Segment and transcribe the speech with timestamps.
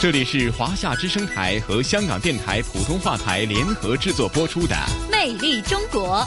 [0.00, 4.76] 这里是华夏之声台和香港电台普通话台联合制作播出的
[5.10, 6.18] 《魅力中国》。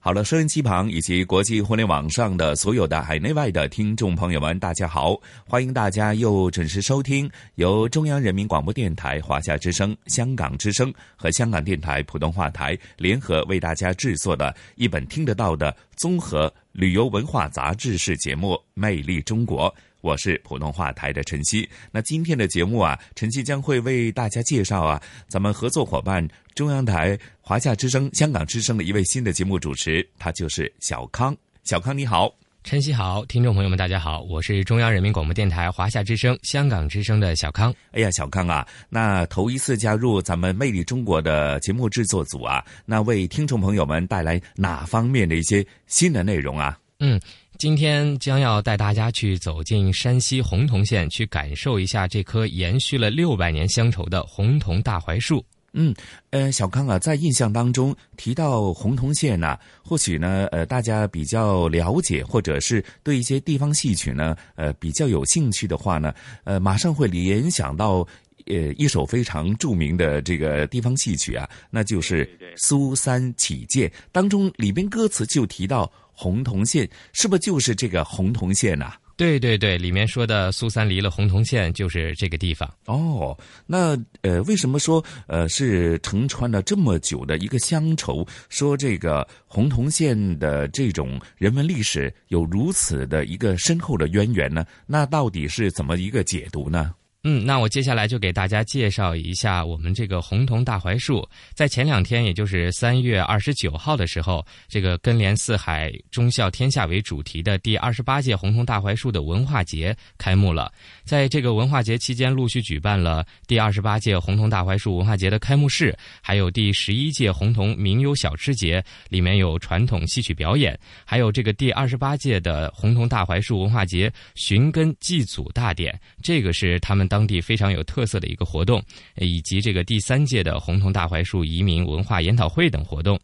[0.00, 5.16] 好了，收音机旁以及国际互联网上的所有的海内外的听众朋友们，大家好！
[5.48, 19.72] 欢迎大家又准时收听由中央人民广播电台、华夏之声、香港之声和香港电台普通话台联合为大家制作的一本听得到的综合旅游文化杂志式节目《魅力中国》。
[20.06, 21.68] 我是普通话台的晨曦。
[21.90, 31.36] 那今天的节目啊，晨曦将会为大家介绍啊，咱们合作伙伴中央台华夏之声、香港之声的一位新的节目主持，他就是小康。
[31.64, 37.74] 小康你好，晨曦好，听众朋友们大家好，我是中央人民广播电台华夏之声、香港之声的小康。
[37.90, 46.78] 哎呀，小康啊，那头一次加入咱们魅力中国的节目制作组啊，那为听众朋友们带来哪方面的一些新的内容啊？
[47.00, 47.20] 嗯。
[47.58, 55.42] 今天将要带大家去走进山西洪洞县，去感受一下这棵延续了六百年乡愁的洪洞大槐树。
[55.72, 55.94] 嗯，
[56.30, 68.06] 呃，小康啊，在印象当中提到洪洞县呢，或许呢，呃，大家比较了解，或者是对一些地方戏曲呢，呃，比较有兴趣的话呢，呃，马上会联想到
[68.46, 75.90] 呃一首非常著名的这个地方戏曲啊，那就是《苏三起解》当中里边歌词就提到。
[76.16, 78.94] 洪洞县是不是就是这个洪洞县呐？
[79.18, 82.70] 对对对，里面说的苏三离了洪洞县就是这个地方。
[82.84, 83.34] 哦，
[83.66, 88.26] 那呃，为什么说呃是承传了这么久的一个乡愁？
[88.50, 94.66] 说这个洪洞县的这种人文历史有如此的一个深厚的渊源呢？
[94.86, 96.94] 那到底是怎么一个解读呢？
[97.28, 101.28] 嗯，那我接下来就给大家介绍一下我们这个红桐大槐树。
[101.54, 110.72] 在前两天，也就是三月二十九号的时候，这个“根连四海，忠孝天下”为主题的第二十八届红桐大槐树的文化节开幕了。
[111.06, 127.26] 在这个文化节期间，陆续举办了第二十八届红桐大槐树文化节的开幕式，还有第十一届红桐名优小吃节，里面有传统戏曲表演，还有这个第二十八届的红桐大槐树文化节寻根祭祖大典，这个是他们当。
[127.26, 128.80] 地非常有特色的一个活动，
[129.16, 133.18] 以及这个第三届的红桐大槐树移民文化研讨会等活动。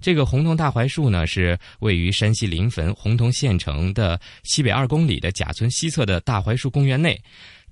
[0.00, 7.20] 这个红桐大槐树呢，是位于山西临汾红铜县城的西北二公里的贾村西侧的大槐树公园内。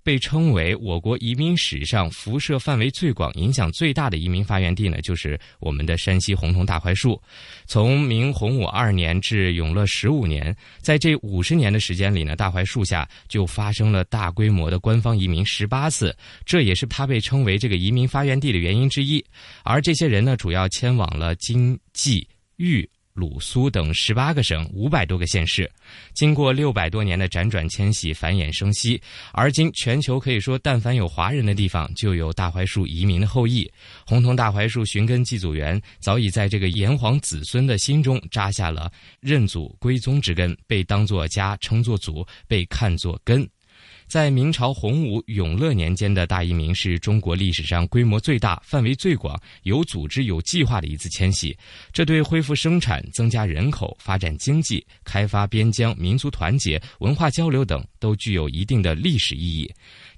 [0.06, 7.20] 被称为我国移民史上辐射范围最广、影响最大的移民发源地呢，就是我们的山西洪洞大槐树。
[7.66, 19.20] 从明洪武二年至永乐十五年，在这五十年的时间里呢，大槐树下就发生了大规模的官方移民十八次，这也是它被称为这个移民发源地的原因之一。
[19.64, 22.24] 而这些人呢，主要迁往了京、冀、
[22.58, 22.88] 豫。
[23.16, 25.68] 鲁苏等十八个省、五百多个县市，
[26.12, 29.00] 经过六百多年的辗转迁徙、繁衍生息，
[29.32, 33.68] 而今全球可以说，但凡有华人的地方，就有大槐树移民的后裔。
[34.06, 43.48] 红桐大槐树寻根祭祖园，早已在这个炎黄子孙的心中扎下了认祖归宗之根，被当作家，称作祖，被看作根。
[44.06, 51.56] 在明朝洪武、永乐年间的大移民是中国历史上规模最大、范围最广、有组织、有计划的一次迁徙。
[51.92, 59.68] 这对恢复生产、增加人口、发展经济、开发边疆、民族团结、文化交流等都具有一定的历史意义。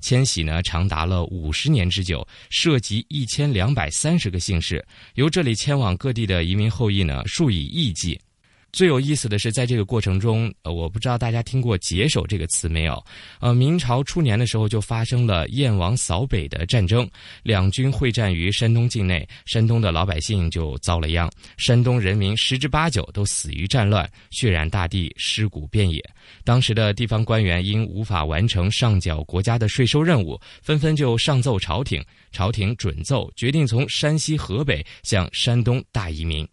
[0.00, 4.84] 迁徙呢，长达了五十年之久，涉及一千两百三十个姓氏。
[5.14, 8.20] 由这里迁往各地的移民后裔呢，数以亿计。
[8.70, 13.02] 最有意思的是，在这个过程中，呃，我不知道大家听过“解手”这个词没有？
[13.40, 17.08] 呃，明朝初年的时候就发生了燕王扫北的战争，
[17.42, 26.02] 两军会战于山东境内，山东的老百姓就遭了殃，山东人民十之八九都死于战乱，血染大地，尸骨遍野。
[26.44, 36.46] 当时的地方官员因无法完成上缴国家的税收任务，纷纷就上奏朝廷，朝廷准奏，决定从山西、河北向山东大移民。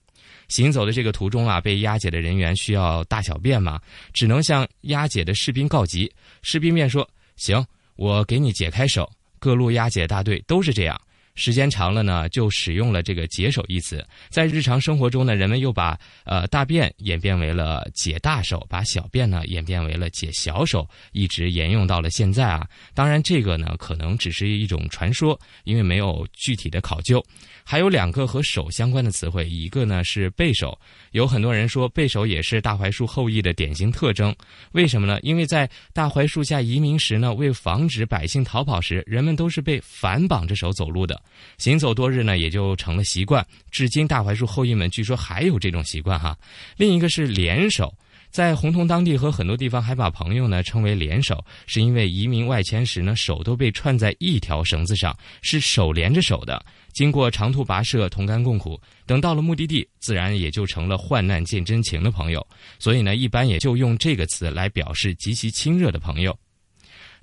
[0.47, 3.79] 行走的这个途中啊，被押解的人员需要大小便嘛，
[4.13, 6.11] 只能向押解的士兵告急。
[6.41, 7.07] 士兵便说
[7.37, 7.65] ：“行，
[7.95, 10.99] 我给你解开手。”各路押解大队都是这样。
[11.35, 14.05] 时间长了呢，就使用了这个“解手”一词。
[14.29, 22.67] 在日常生活中呢，人们又把呃大便演变为了解大手，把小便呢演变为了解小手，一直沿用到了现在啊。
[22.93, 27.23] 当然，这个呢可能只是一种传说，因为没有具体的考究。
[27.67, 30.77] 还有两个和手相关的词汇，一个呢是背手，
[31.11, 34.33] 有很多人说背手也是大槐树后裔的典型特征。
[34.73, 35.19] 为什么呢？
[35.21, 41.19] 因为在大槐树下移民时呢，为防止百姓逃跑时，人们都是被反绑着手走路的，
[41.57, 43.45] 行走多日呢，也就成了习惯。
[43.71, 46.37] 至今，大槐树后裔们据说还有这种习惯哈。
[46.77, 47.93] 另一个是联手。
[48.31, 56.61] 在洪洞当地和很多地方，还把朋友呢称为联手，是因为移民外迁时呢，手都被串在一条绳子上，是手连着手的。
[56.91, 62.45] 经过长途跋涉，同甘共苦，等到了目的地，自然也就成了患难见真情的朋友。
[62.77, 66.37] 所以呢，一般也就用这个词来表示极其亲热的朋友。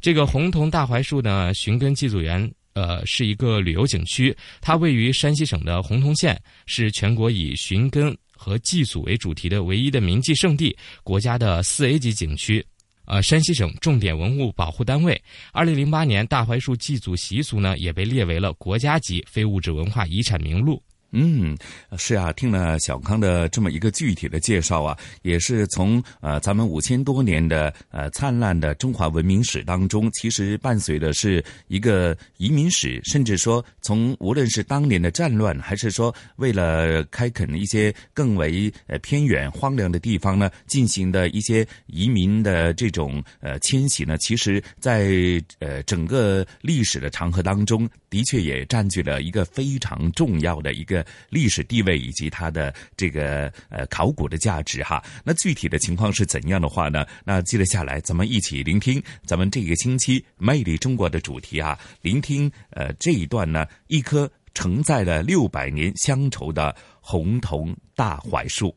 [0.01, 8.17] 这个洪洞大槐树呢，寻根祭祖园，呃，是一个旅游景区，它位于山西省的洪洞县，是全国以寻根。
[8.45, 12.67] 和祭祖为主题的唯一的铭记圣地，国家的四 A 级景区，
[13.05, 15.23] 呃，山西省重点文物保护单位。
[15.53, 20.83] 二零零八年，大槐树祭祖习俗呢，也被列为了国家级非物质文化遗产名录。
[21.15, 21.55] 嗯，
[21.99, 45.13] 是啊，听了小康的这么一个具体的介绍啊，也是从呃咱们五千多年的呃灿烂的中华文明史当中，其实伴随的是一个移民史，甚至说从无论是当年的战乱，还是说为了开垦一些更为呃偏远荒凉的地方呢，进行的一些移民的这种呃迁徙呢，其实在
[45.59, 51.02] 呃整个历史的长河当中，的确也占据了一个非常重要的一个。
[51.29, 57.07] 历史地位以及它的这个呃考古的价值哈，那具体的情况是怎样的话呢？
[57.25, 68.75] 那接着下来咱们一起聆听咱们这个星期魅力中国的主题啊，聆听呃这一段呢，一棵承载了六百年乡愁的红桐大槐树。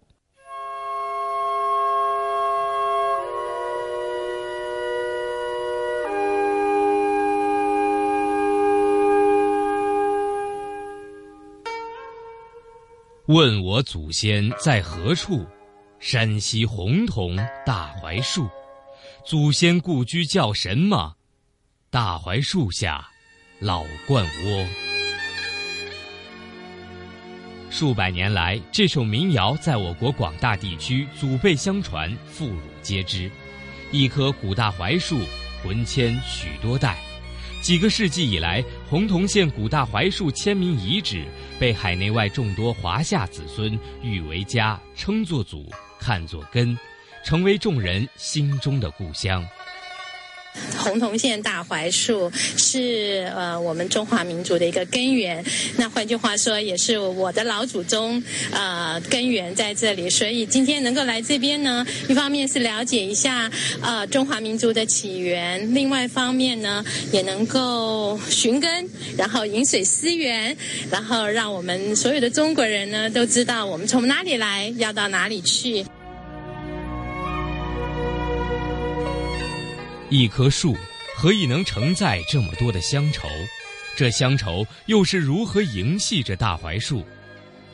[13.27, 15.43] 问我祖先在何处？
[15.99, 17.35] 山西洪桐
[17.65, 18.47] 大槐树。
[19.25, 21.15] 祖先故居叫什么？
[21.89, 23.03] 大槐树下，
[23.59, 24.67] 老鹳窝。
[27.71, 33.31] 数百年来，这首民谣在我国广大地区祖辈相传，妇孺皆知。
[33.91, 35.19] 一棵古大槐树，
[35.63, 36.95] 魂牵许多代。
[37.59, 41.25] 几个世纪以来，洪洞县古大槐树迁民遗址
[41.59, 45.65] 被海内外众多华夏子孙誉为家，称作祖，
[45.99, 46.77] 看作根，
[47.23, 49.45] 成为众人心中的故乡。
[50.77, 55.43] 洪洞县大槐树是呃我们中华民族的一个根源，
[55.77, 58.21] 那换句话说，也是我的老祖宗
[58.51, 60.09] 呃根源在这里。
[60.09, 63.49] 所以今天能够来这边呢，一方面是了解一下
[63.81, 70.55] 呃中华民族的起源，另外一方面呢也能够寻根，然后饮水思源，
[70.91, 75.85] 然后让我们所有的中国人呢都知道我们从哪里来，要到哪里去。
[80.09, 80.75] 一棵树
[81.15, 83.27] 何以能承载这么多的乡愁？
[83.95, 87.03] 这乡愁又是如何萦系着大槐树？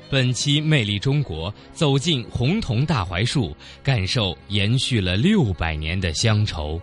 [0.09, 6.79] 本期《魅力中国》走进红桐大槐树，感受延续了六百年的乡愁。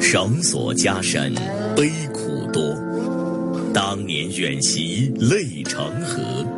[0.00, 1.34] 绳索加深，
[1.76, 2.74] 悲苦多。
[3.74, 6.57] 当年远行泪成河。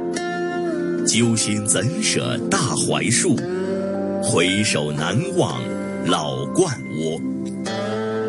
[1.13, 3.35] 揪心怎舍大槐树，
[4.23, 5.61] 回首难忘
[6.07, 7.21] 老鹳窝。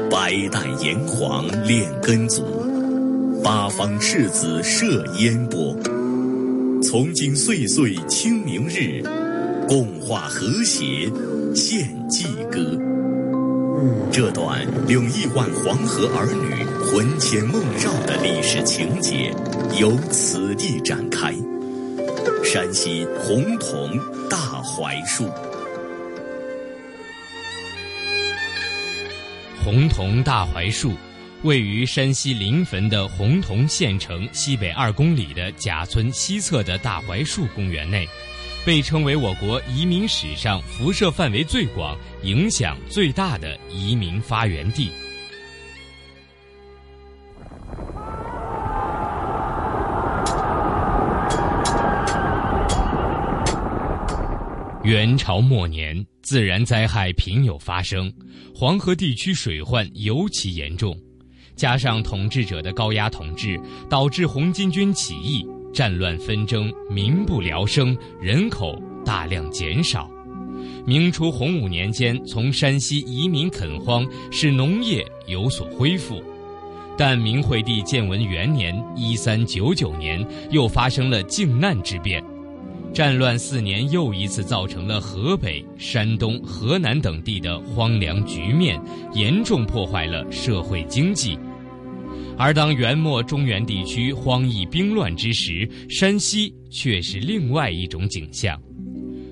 [0.10, 2.42] 百代炎黄炼根祖，
[3.44, 5.78] 八方赤子设烟波。
[6.82, 9.04] 从今岁岁清明日，
[9.68, 11.08] 共话和谐
[11.54, 12.60] 献祭歌。
[14.12, 19.32] 这段令亿万黄河儿女魂牵梦绕的历史情节，
[19.80, 21.32] 由此地展开。
[22.44, 23.98] 山西洪桐
[24.30, 25.30] 大槐树，
[29.64, 30.94] 洪桐大槐树
[31.44, 38.08] 位于山西临汾的洪桐县城西北二公里的贾村西侧的大槐树公园内，
[38.66, 44.92] 被称为我国移民史上辐射范围最广、影响最大的移民发源地。
[54.92, 58.12] 元朝末年，自然灾害频有发生，
[58.54, 60.94] 黄河地区水患尤其严重，
[61.56, 63.58] 加上统治者的高压统治，
[63.90, 70.12] 导致红巾军起义、战乱纷争，民不聊生，人口大量减少。
[70.86, 76.22] 明初洪武年间，从山西移民垦荒，使农业有所恢复。
[76.98, 80.22] 但明惠帝建文元年（一三九九年）
[80.52, 82.22] 又发生了靖难之变，
[82.94, 88.80] 战乱四年又一次造成了河北、山东、河南等地的荒凉局面，
[89.14, 91.40] 严重破坏了社会经济。
[92.38, 98.62] 而当元末中原地区荒疫兵乱之时，山西却是另外一种景象。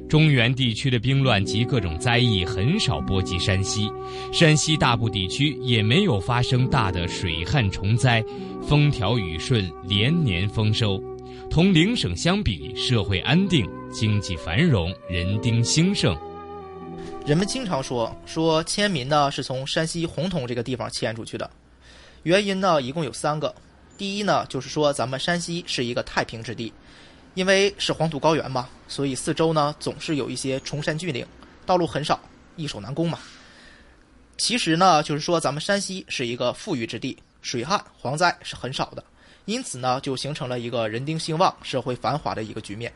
[0.07, 3.89] 中原地区的兵乱及各种灾异很少波及山西，
[4.31, 8.23] 山西大部地区也没有发生大的水旱虫灾，
[8.61, 11.03] 风调雨顺，连年丰收。
[11.49, 16.17] 同邻省相比，社会安定，经济繁荣，人丁兴盛。
[17.25, 21.49] 人们经常说说迁民呢是从山西洪洞这个地方迁出去的，
[22.23, 23.53] 原因呢一共有三个。
[23.97, 26.71] 第一呢就是说咱们山西是一个太平之地。
[27.35, 31.25] 因为是黄土高原嘛，所以四周呢总是有一些崇山峻岭，
[31.63, 32.19] 道路很少，
[32.55, 33.19] 易守难攻嘛。
[34.35, 39.03] 其实呢，就是说咱们山西是一个富裕之地，水旱蝗灾是很少的，
[39.49, 42.93] 因此呢就形成了一个人丁兴旺、社会繁华的一个局面。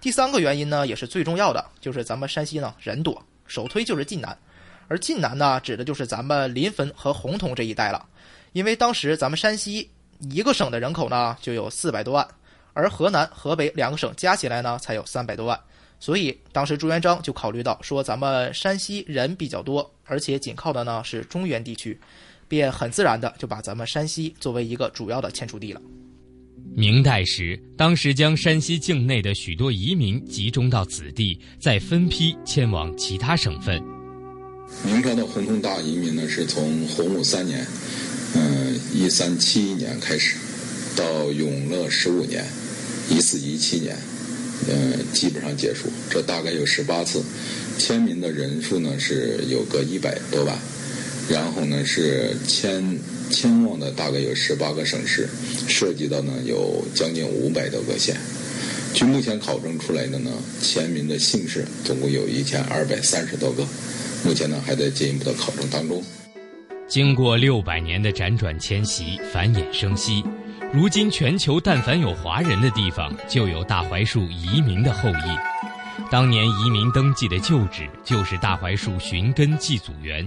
[0.00, 4.38] 第三个原因呢，也是最重要的，就是咱们山西呢人多，首推就是晋南，
[4.86, 8.06] 而晋南呢指的就是咱们临汾和洪洞这一带了，
[8.52, 9.90] 因为当时咱们山西
[10.30, 12.26] 一个省的人口呢就有四百多万。
[12.74, 15.58] 而河南、河北两个省加起来呢，才有三百多万，
[15.98, 22.00] 所以当时朱元璋就考虑到说，咱们山西人比较多，而且紧靠的呢是中原地区，
[22.48, 25.80] 便很自然的就把咱们山西作为一个主要的迁出地了。
[26.74, 33.82] 明代时，当时将山西境内的许多移民集中到此地，再分批迁往其他省份。
[34.84, 37.66] 明朝的洪洞大移民呢，是从洪武三年，
[38.34, 40.36] 嗯，一三七一年开始，
[40.96, 42.44] 到永乐十五年。
[43.10, 43.96] 一四一七年，
[44.68, 45.88] 嗯，基本上结束。
[46.10, 47.24] 这大概有十八次，
[47.78, 50.54] 迁民的人数呢是有个一百多万，
[51.28, 52.98] 然后呢是迁
[53.30, 55.28] 迁往的大概有十八个省市，
[55.68, 58.16] 涉及到呢有将近五百多个县。
[58.94, 60.30] 据目前考证出来的呢，
[60.62, 63.62] 迁民的姓氏总共有一千二百三十多个，
[64.24, 66.02] 目前呢还在进一步的考证当中。
[66.88, 70.24] 经过六百年的辗转迁徙，繁衍生息。
[70.72, 76.08] 如今，全球但凡有华人的地方，就有大槐树移民的后裔。
[76.10, 80.26] 当年移民登记的旧址就是大槐树寻根祭祖园，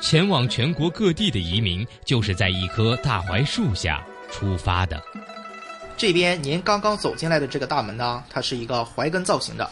[0.00, 5.02] 前往全国各地的移民就是在一棵大槐树下出发的。
[5.96, 9.70] 这边您刚刚走进来的这个大门呢，它是一个槐根造型的，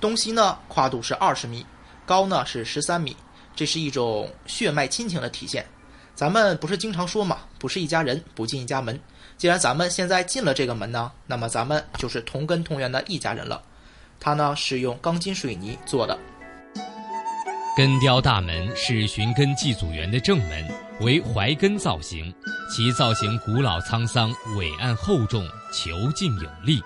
[0.00, 1.64] 东西呢跨度是二十米，
[2.04, 3.16] 高呢是十三米，
[3.56, 5.64] 这是一种血脉亲情的体现。
[6.14, 9.00] 咱们不是经常说嘛，不是一家人不进一家门。
[9.38, 13.62] 既然咱们现在进了这个门呢，那么咱们就是同根同源的一家人了。
[14.18, 16.18] 它呢是用钢筋水泥做的。
[17.76, 20.68] 根雕大门是寻根祭祖园的正门，
[21.00, 22.34] 为槐根造型，
[22.68, 26.82] 其造型古老沧桑，伟岸厚重，遒劲有力。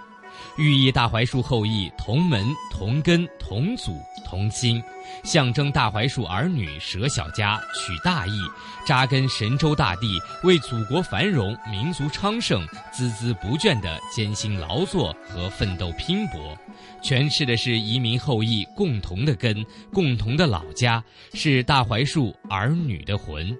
[0.56, 4.82] 寓意大槐树后裔同门同根同祖同心，
[5.22, 8.40] 象征大槐树儿女舍小家取大义，
[8.86, 16.56] 扎根神州大地，为祖国繁荣、民族昌盛孜孜不倦的艰辛劳作和奋斗拼搏，
[17.02, 23.56] 诠释的是移民后裔共同的根、共同的老家，是大槐树儿女的魂。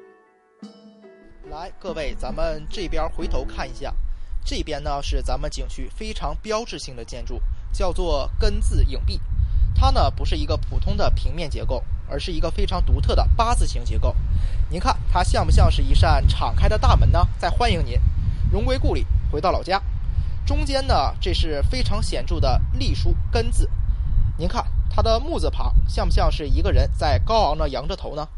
[1.50, 3.95] 来，各位，咱们这边回头看一下。
[4.44, 7.40] 这边呢是咱们景区非常标志性的建筑，
[7.72, 9.18] 叫做根字影壁。
[9.74, 14.14] 它呢不是一个普通的平面结构，而是一个非常独特的八字形结构。
[14.68, 17.26] 您看它像不像是一扇敞开的大门呢？
[17.38, 17.98] 在欢迎您，
[18.52, 19.82] 荣归故里，回到老家。
[20.46, 23.68] 中间呢，这是非常显著的隶书“根”字。
[24.36, 28.28] 您看它的木字旁，像不像是一个人在高昂的仰着头呢？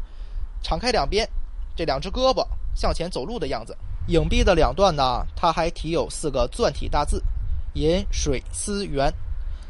[0.63, 1.27] 敞开两边，
[1.75, 3.77] 这两只胳膊向前走路的样子。
[4.07, 7.21] 影壁的两段呢，它还题有四个篆体大字
[7.75, 9.13] “饮水思源”。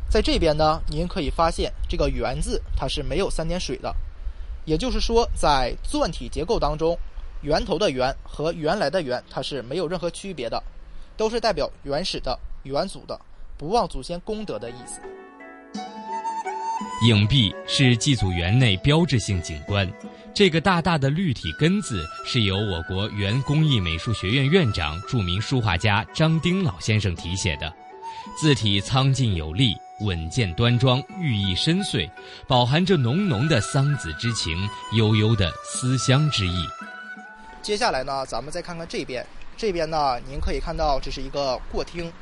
[0.09, 3.93] 在这边呢，您可以发现这个“源”字它是没有三点水的，
[4.65, 6.97] 也就是说，在篆体结构当中
[7.41, 10.61] ，“源头”的“源”和“原来的源”它是没有任何区别的，
[11.17, 13.19] 都是代表原始的、元祖的、
[13.57, 15.01] 不忘祖先功德的意思。
[17.07, 19.91] 影壁是祭祖园内标志性景观。
[20.37, 27.73] 这个大大的绿体“根”字是由我国原工艺美术学院院长、著名书画家张丁老先生题写的，
[28.39, 32.07] 字体苍劲有力，稳健端庄，寓意深邃，
[32.47, 34.55] 饱含着浓浓的桑梓之情，
[34.93, 36.67] 悠悠的思乡之意。
[37.63, 39.25] 接下来呢，咱们再看看这边，
[39.57, 42.13] 这边呢，您可以看到这是一个过厅，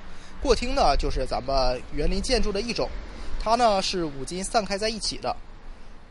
[0.42, 2.90] 过厅呢就是咱们园林建筑的一种，
[3.44, 5.36] 它呢是五金散开在一起的。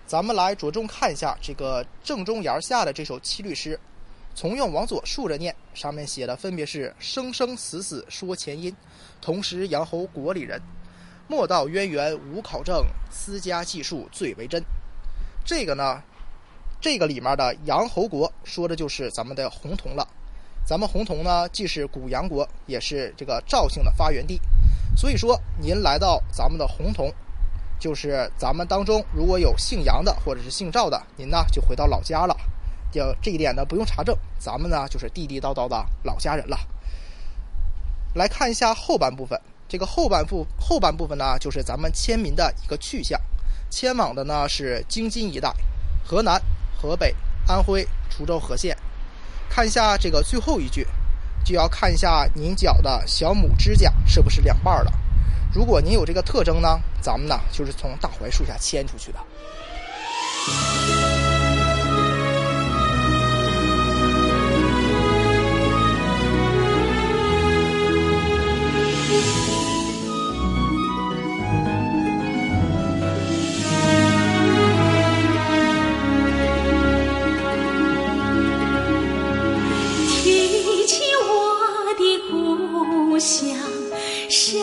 [0.07, 3.79] 咱们来着重看一下这个正中檐下的这首七律诗，
[4.35, 8.75] 从右往左竖着念，上面写的分别是“生生死死说前因，
[9.21, 10.61] 同时杨侯国里人，
[11.27, 14.63] 莫道渊源无考证，私家技术最为真”。
[15.43, 16.03] 这个呢，
[16.81, 20.07] 这个里面的杨侯国说的就是咱们的洪洞了。
[20.67, 24.39] 咱们洪洞呢，既是古杨国，也是这个赵姓的发源地。
[24.97, 27.13] 所以说，您来到咱们的洪洞。
[27.79, 32.37] 就是咱们当中如果有姓杨的或者是姓赵的，您呢就回到老家了。
[32.91, 36.59] 就这一点呢不用查证，咱们呢就是地地道道的老家人了。
[38.15, 39.39] 来看一下后半部分，
[39.69, 43.21] 这个后半部后半部分呢就是咱们迁民的一个去向，
[43.69, 45.53] 迁往的呢是京津一带，
[46.05, 46.41] 河南、
[46.81, 47.15] 河北、
[47.49, 48.77] 安徽、滁州和县。
[49.51, 50.87] 看一下这个最后一句，
[51.45, 54.93] 就要看一下您脚的小拇指甲是不是两半了。
[55.55, 59.19] 如果您有这个特征呢，咱们呢就是从大槐树下牵出去的。
[80.25, 83.57] 提起我的故乡，
[84.29, 84.61] 谁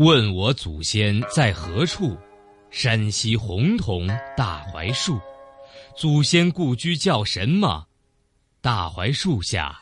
[0.00, 2.16] 问我祖先在何处？
[2.70, 5.20] 山西洪桐大槐树。
[5.94, 7.86] 祖先故居叫什么？
[8.62, 9.78] 大槐树下，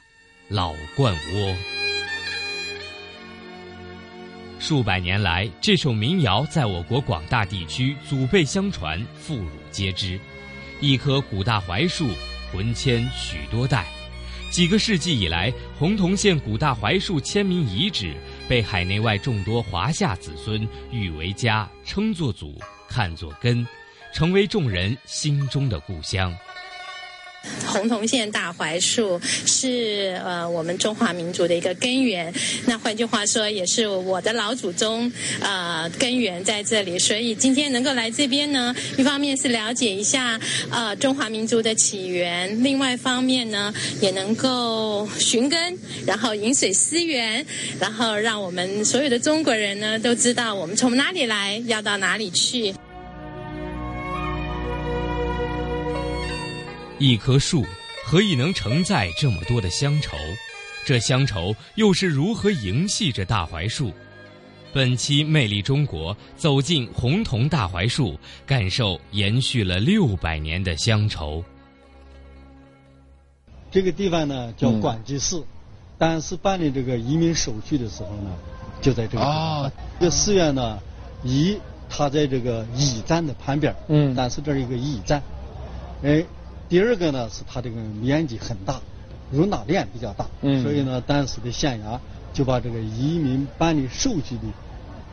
[0.48, 1.54] 老鹳窝。
[4.59, 10.18] 数百年来，这首民谣在我国广大地区祖辈相传，妇孺皆知。
[10.81, 12.09] 一棵古大槐树，
[12.52, 13.87] 魂牵许多代。
[14.50, 18.16] 几个世纪以来，洪桐县古大槐树签名遗址。
[18.48, 22.58] 被海内外众多华夏子孙誉为家，称作祖，
[22.88, 23.66] 看作根，
[24.14, 26.34] 成为众人心中的故乡。
[27.66, 32.32] 洪桐县大槐树是呃我们中华民族的一个根源，
[32.66, 36.98] 那换句话说，也是我的老祖宗呃根源在这里。
[36.98, 47.44] 所以今天能够来这边呢，一方面是了解一下呃中华民族的起源，另外一方面呢，也能够寻根，然后饮水思源，
[47.78, 52.74] 然后让我们所有的中国人呢都知道我们从哪里来，要到哪里去。
[56.98, 57.64] 一棵树
[58.04, 60.16] 何以能承载这么多的乡愁？
[60.84, 63.92] 这乡愁又是如何萦系着大槐树？
[64.72, 71.44] 本期《魅力中国》走进红桐大槐树，感受延续了六百年的乡愁。
[73.70, 75.44] 这个地方呢叫广济寺，
[75.98, 78.34] 当时办理这个移民手续的时候呢，
[78.80, 79.72] 就在这个地方。
[80.00, 80.80] 这个寺院呢，
[81.22, 81.56] 一
[81.88, 85.22] 它在这个驿站的旁边，嗯，但是这是一个驿站，
[86.02, 86.24] 哎。
[86.68, 88.81] 第二个呢是它这个面积很大，
[89.31, 90.26] 容纳量比较大，
[90.62, 91.98] 所以呢当时的县衙
[92.33, 94.42] 就把这个移民办理手续的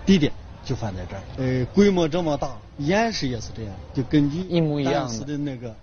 [0.05, 0.31] 地点
[0.63, 1.21] 就放在这儿。
[1.37, 4.43] 呃，规模这么大，偃师也是这样，就根据
[4.83, 5.73] 当时的那个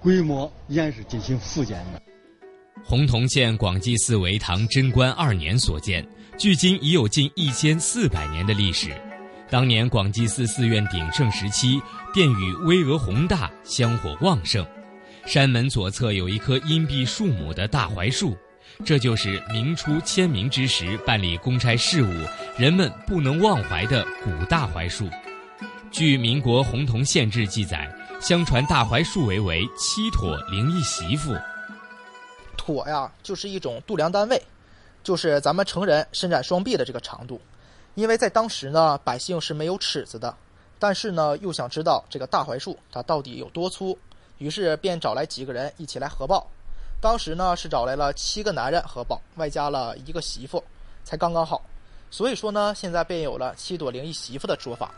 [0.00, 2.00] 规模，偃师进行复建的。
[2.84, 6.06] 洪洞县广济寺为唐贞观二年所建，
[6.38, 8.94] 距今已有近一千四百年的历史。
[9.50, 11.80] 当年广济寺寺院鼎盛时期，
[12.14, 14.64] 殿宇巍峨宏大，香火旺盛。
[15.26, 18.36] 山门左侧有一棵荫蔽数亩的大槐树，
[18.84, 22.08] 这就是明初迁民之时办理公差事务
[22.56, 25.10] 人们不能忘怀的古大槐树。
[25.90, 31.34] 据民国洪桐县志记载，相传大槐树为为七妥灵一媳妇。
[32.56, 34.40] 妥呀，就是一种度量单位，
[35.02, 37.40] 就是咱们成人伸展双臂的这个长度。
[37.96, 40.32] 因为在当时呢，百姓是没有尺子的，
[40.78, 43.98] 但是呢，又想知道这个大槐树它到底有多粗。
[44.38, 46.46] 于是便找来几个人一起来核爆，
[47.00, 50.62] 当时呢是找来了七个男人核爆，外加了一个媳妇，
[51.04, 51.62] 才刚刚好。
[52.10, 54.90] 所以说呢，现在便有了“七朵灵一媳妇”的说法。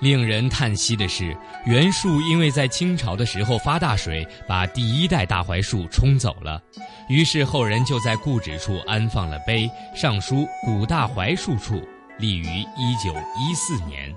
[0.00, 6.60] 令人叹息的是，袁术因为在清朝的时候发大水，把第一代大槐树冲走了，
[7.08, 11.82] 于是后人就在故址处安放了碑，上书“古大槐树处”，
[12.18, 14.14] 立于一九一四年。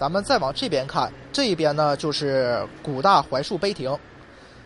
[0.00, 3.94] 咱们再往这边看，这一边呢就是古大槐树碑亭。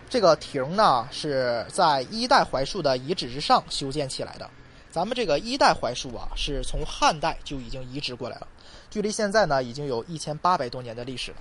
[0.08, 4.48] 这个亭呢是在一代槐树的遗址之上修建起来的。
[4.92, 8.46] 咱们这个一代槐树啊，是从汉代就已经移植过来了，
[8.88, 11.38] 距离现在呢已经有一千八百多年的历史了。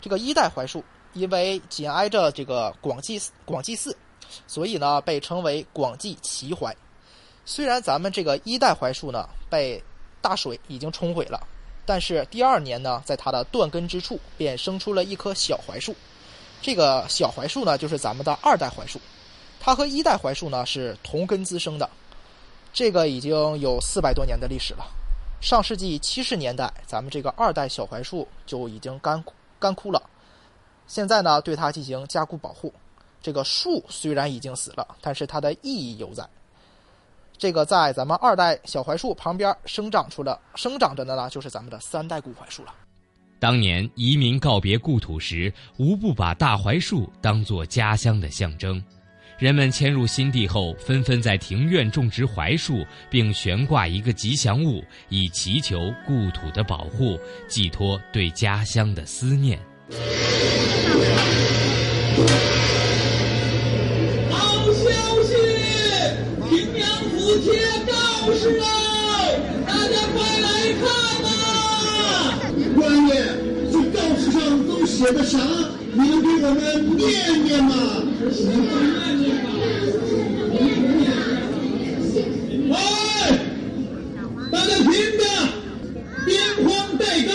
[0.00, 3.96] 这个一代槐树因为紧挨着这个广济广济寺，
[4.46, 6.72] 所以呢被称为广济奇槐。
[7.44, 9.82] 虽然咱们这个一代槐树呢被
[10.20, 11.48] 大水已经冲毁了。
[11.86, 15.94] 但是第二年呢，在它的断根之处便生出了一棵小槐树，
[16.62, 18.98] 这个小槐树呢，就是咱们的二代槐树，
[19.60, 21.88] 它和一代槐树呢是同根滋生的，
[22.72, 24.86] 这个已经有四百多年的历史了。
[25.40, 29.22] 上世纪七十年代，咱们这个二代小槐树就已经干
[29.58, 30.02] 干枯了，
[30.86, 32.72] 现在呢，对它进行加固保护。
[33.22, 36.26] 这个树虽然已经死了，但是它的意义犹在。
[37.36, 42.72] 这个在咱们二代小槐树旁边生长出了生长着的呢，就是咱们的三代古槐树了。
[43.40, 48.82] 当年移民告别故土时，无不把大槐树当作家乡的象征。
[49.36, 57.18] 人们迁入新地后，纷纷在庭院种植槐树，并悬挂一个吉祥物，以祈求故土的保护，
[57.48, 59.58] 寄托对家乡的思念。
[68.32, 68.64] 是啊，
[69.66, 70.48] 大家快来
[70.80, 70.82] 看
[71.22, 71.26] 呐！
[72.74, 73.12] 官爷，
[73.70, 75.38] 这告示上都写的啥？
[75.92, 77.72] 你能给我们念念吗？
[82.70, 82.74] 喂，
[84.50, 85.22] 大家听着，
[86.24, 86.32] 边
[86.64, 87.30] 荒待耕，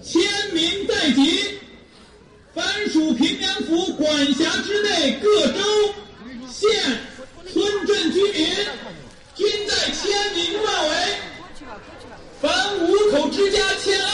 [0.00, 0.22] 千
[0.54, 1.58] 民在即，
[2.54, 5.58] 凡属平阳府管辖之内各州、
[6.48, 6.70] 县、
[7.52, 8.48] 村镇居民。
[9.38, 10.90] 均在千名范围。
[12.42, 12.82] 凡五
[13.12, 14.08] 口之家千二，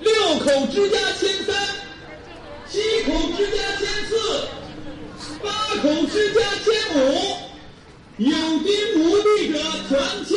[0.00, 1.56] 六口之家千三，
[2.68, 4.12] 七口之家千四，
[5.42, 6.98] 八口之家千五，
[8.18, 8.68] 有丁
[9.02, 10.36] 无地者全迁。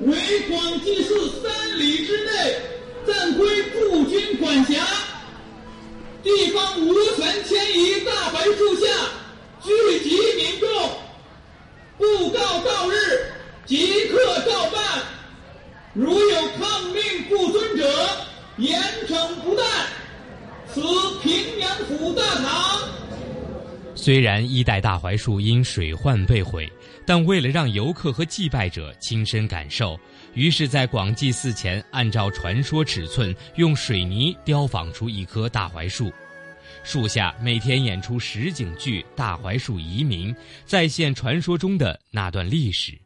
[0.00, 2.30] 为广济寺三里之内
[3.06, 4.84] 暂归驻军管辖。
[6.22, 8.86] 地方无权迁移大槐树下
[9.62, 10.68] 聚集民众，
[11.98, 12.94] 布告到日
[13.64, 14.82] 即刻照办。
[15.94, 17.86] 如有抗命不遵者，
[18.56, 19.62] 严惩不贷。
[20.72, 20.80] 此
[21.22, 22.80] 平阳府大堂。
[23.94, 26.70] 虽然一代大槐树因水患被毁，
[27.04, 29.98] 但为了让游客和祭拜者亲身感受，
[30.32, 36.12] 于是，在广济寺前按照传说尺寸，用水泥雕仿出一棵大槐树。
[36.84, 40.32] 树下每天演出实景剧《大槐树移民》，
[40.64, 42.96] 再现传说中的那段历史。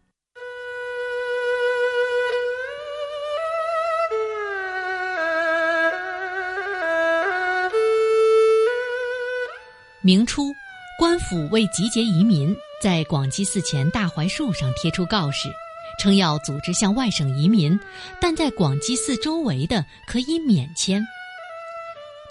[10.03, 10.53] 明初，
[10.99, 15.51] 官府为集结移民，在广济寺前大槐树上贴出告示，
[15.99, 17.79] 称要组织向外省移民，
[18.19, 21.07] 但在广济寺周围的可以免签。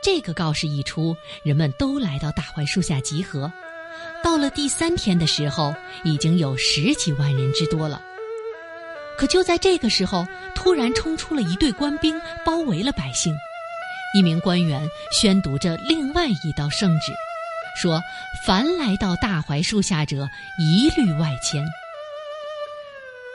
[0.01, 3.51] 这个告示一出，人们都来到大槐树下集合。
[4.23, 5.71] 到了第三天的时候，
[6.03, 8.01] 已经有十几万人之多了。
[9.15, 10.25] 可就在这个时候，
[10.55, 13.31] 突然冲出了一队官兵，包围了百姓。
[14.17, 17.13] 一名官员宣读着另外一道圣旨，
[17.75, 18.01] 说
[18.45, 21.65] ：“凡来到大槐树下者，一律外迁。”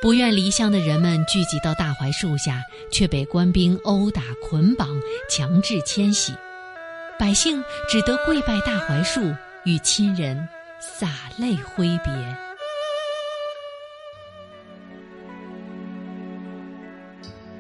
[0.03, 4.89] 不愿离乡的人们聚集到大槐树下，却被官兵殴打、捆绑，
[5.29, 6.35] 强制迁徙。
[7.19, 9.21] 百姓只得跪拜大槐树，
[9.65, 10.49] 与亲人
[10.81, 12.11] 洒泪挥别。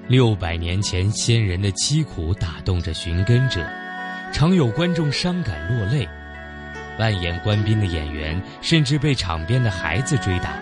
[0.09, 3.61] 六百年前，先人的凄苦打动着寻根者，
[4.33, 6.09] 常有观众伤感落泪。
[7.01, 10.53] 扮演官兵的演员甚至被场边的孩子追打。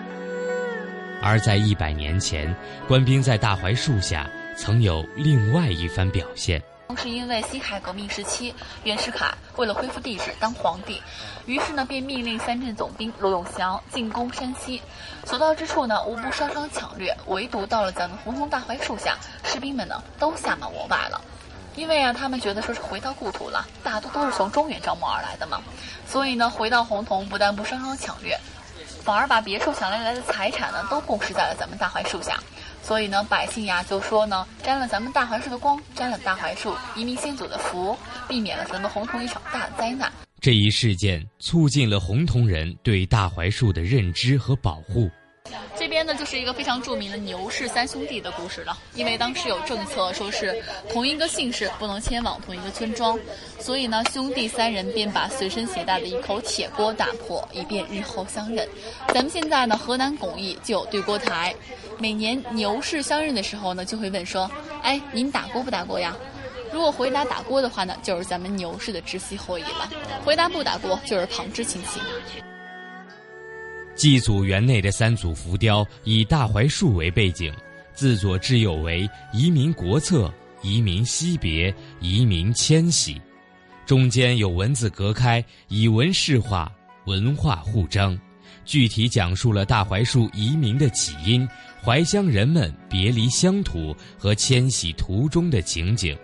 [1.21, 2.55] 而在一百年前，
[2.87, 4.25] 官兵在大槐树下
[4.55, 6.63] 曾有另外一番表现。
[6.95, 11.01] 是因为辛亥革命时期，袁世凯为了恢复帝制当皇帝，
[11.45, 14.81] 于是呢便命令三镇总兵罗永祥进攻山西，
[15.25, 21.19] 所到之处呢无不烧杀抢掠，唯独到了咱们红桐大槐树下，士兵们呢都下马窝外了，
[21.79, 25.61] 因为啊他们觉得说是回到故土了，大多都是从中原招募而来的嘛，
[26.05, 28.37] 所以呢回到红桐不但不烧伤抢掠，
[29.01, 32.37] 反而把别处抢来来的财产呢都供施在了咱们大槐树下。
[32.83, 40.11] 所以呢，百姓呀就说呢，沾了咱们大槐树的光，沾了大槐树移民先祖的福，避免了咱们红桐一场大灾难。
[40.41, 45.09] 这一事件促进了红桐人对大槐树的认知和保护。
[45.89, 48.77] 这边呢，就是一个非常著名的牛氏三兄弟的故事了。
[48.93, 53.17] 因为当时有政策，说是同一个姓氏不能迁往同一个村庄，
[53.59, 58.69] 所以呢，兄弟三人便把随身携带的一口铁锅打破，以便日后相认。
[59.07, 61.55] 咱们现在呢，河南巩义就有对锅台，
[61.97, 64.47] 每年牛氏相认的时候呢，就会问说
[64.83, 66.15] ：“哎，您打锅不打锅呀？”
[66.71, 69.89] 如果回答打锅的话呢，就是咱们牛氏的直系后裔了；
[70.23, 71.99] 回答不打锅，就是旁支亲戚。
[73.99, 77.53] 祭祖园内的三组浮雕以大槐树为背景，
[77.93, 83.21] 自左至右为移民国策、移民惜别、移民迁徙，
[83.85, 86.71] 中间有文字隔开，以文释画，
[87.07, 88.17] 文化互彰，
[88.63, 91.45] 具体讲述了大槐树移民的起因、
[91.83, 96.17] 怀乡人们别离乡土和迁徙途中的情景。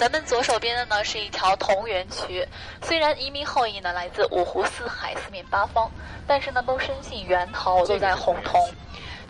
[0.00, 2.48] 咱们左手边的呢是一条桐园渠，
[2.80, 5.90] 虽然移民后裔呢来自五湖四海、四面八方，
[6.26, 8.58] 但是呢都深信源头都在洪桐，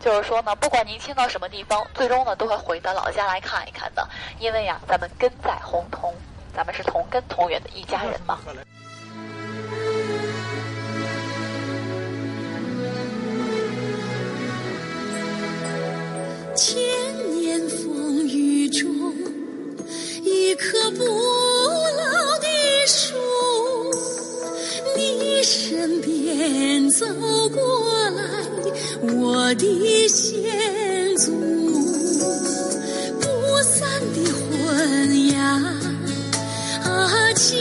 [0.00, 6.14] 就是说呢，不管您迁到什么地方，最终呢都会回到老家来看一看的，因为呀，咱们根在洪桐，
[6.54, 8.38] 咱们是同根同源的一家人嘛。
[16.54, 16.80] 千
[17.40, 18.99] 年风雨中。
[20.32, 22.46] 一棵不老的
[22.86, 23.16] 树，
[24.96, 27.04] 你身边走
[27.48, 27.60] 过
[28.10, 28.22] 来，
[29.12, 31.32] 我的先祖，
[33.20, 33.26] 不
[33.64, 35.40] 散的魂呀，
[36.84, 37.58] 啊，今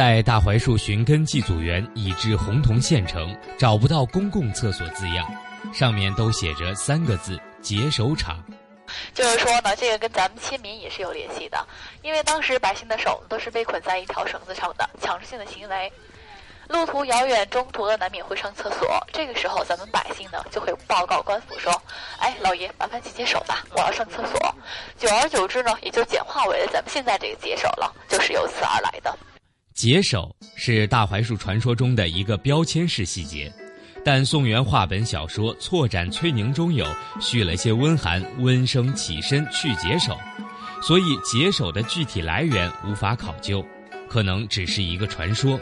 [0.00, 5.30] 在大槐树寻根祭祖园已至洪洞县城，找不到公共厕所字样，
[5.74, 8.42] 上面都写着三个字“解手场”。
[9.12, 11.68] 就是说呢，这个跟咱们签名也是有联系的，
[12.00, 15.92] 因为当时百姓的手都是被捆在一条绳子上的，强制性的行为。
[16.68, 21.70] 路途遥远，中途呢难免会上厕所，这个时候咱们百姓呢就会报告官府说
[22.20, 24.54] ：“哎，老爷，麻烦解解手吧，我要上厕所。”
[24.96, 29.14] 久而久之呢，也就简化为了咱们现在这个解手了，就是由此而来的。
[29.80, 33.50] 解手是大槐树传说中的一个标签式细节，
[34.04, 36.86] 但宋元话本小说《错斩崔宁》中有
[37.18, 40.18] 续了些温寒，温生起身去解手，
[40.82, 43.64] 所以解手的具体来源无法考究，
[44.06, 45.58] 可能只是一个传说。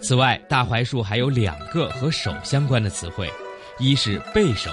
[0.00, 3.30] 此外，大槐树还有两个和手相关的词汇，
[3.78, 4.70] 一是背手，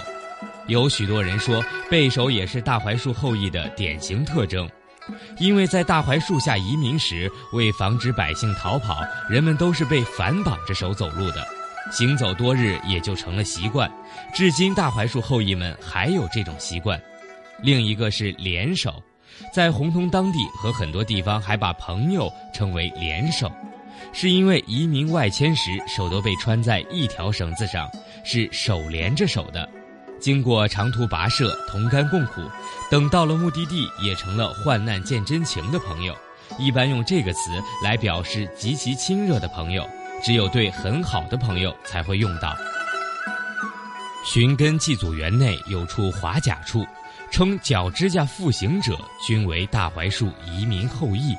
[0.68, 1.62] 有许多人说
[1.92, 4.70] 背手也是大槐树后裔的典型特征，
[5.38, 11.45] 因为在大槐树下移民时，为防止百姓逃跑，人们都是被反绑着手走路的，
[11.91, 13.91] 行走多日也就成了习惯，
[14.34, 17.00] 至今大槐树后裔们还有这种习惯。
[17.62, 19.04] 另一个是联手，
[19.54, 23.52] 在洪洞当地和很多地方还把朋友称为联手。
[24.13, 27.89] 是因为移民外迁时手都被穿在一条绳子上，
[28.24, 29.69] 是手连着手的，
[30.19, 32.41] 经过长途跋涉，同甘共苦，
[32.91, 36.15] 等到了目的地，也成了患难见真情的朋友。
[36.58, 37.51] 一般用这个词
[37.84, 39.88] 来表示极其亲热的朋友，
[40.23, 42.55] 只有对很好的朋友才会用到。
[44.25, 46.86] 寻根祭祖园内有处华甲处，
[47.32, 51.36] 称脚指甲复形者均为大槐树移民后裔。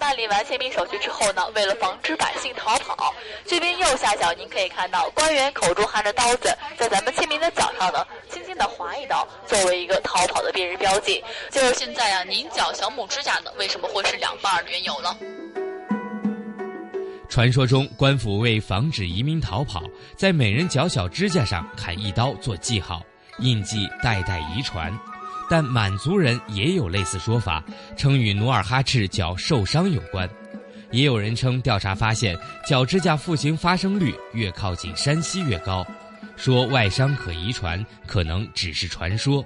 [0.00, 11.22] 办理完签名手续之后呢，为了防止百姓逃跑，这边右下角您可以看到官员口中含着刀子，在咱们签名的脚上呢，轻轻的划一刀，作为一个逃跑的辨认标记。
[11.50, 15.14] 就是现在啊，您脚小拇指甲呢，为什么会是两半的缘由呢？
[17.28, 19.82] 传说中，官府为防止移民逃跑，
[20.16, 23.02] 在每人脚小指甲上砍一刀做记号，
[23.38, 24.90] 印记代代遗传。
[25.50, 27.62] 但满族人也有类似说法，
[27.96, 30.30] 称与努尔哈赤脚受伤有关。
[30.92, 35.84] 也有人称调查发现，脚指甲复形发生率越靠近山西越高，
[36.36, 39.44] 说外伤可遗传，可能只是传说。